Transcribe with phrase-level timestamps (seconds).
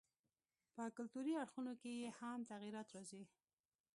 [0.75, 3.23] په کلتوري اړخونو کښي ئې هم تغيرات راځي.